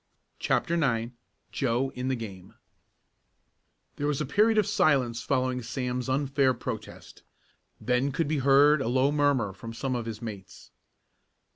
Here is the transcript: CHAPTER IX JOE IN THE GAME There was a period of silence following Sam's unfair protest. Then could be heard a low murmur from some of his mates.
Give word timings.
CHAPTER 0.39 0.73
IX 0.83 1.11
JOE 1.51 1.91
IN 1.91 2.07
THE 2.07 2.15
GAME 2.15 2.55
There 3.97 4.07
was 4.07 4.19
a 4.19 4.25
period 4.25 4.57
of 4.57 4.65
silence 4.65 5.21
following 5.21 5.61
Sam's 5.61 6.09
unfair 6.09 6.55
protest. 6.55 7.21
Then 7.79 8.11
could 8.11 8.27
be 8.27 8.39
heard 8.39 8.81
a 8.81 8.87
low 8.87 9.11
murmur 9.11 9.53
from 9.53 9.73
some 9.75 9.95
of 9.95 10.07
his 10.07 10.19
mates. 10.19 10.71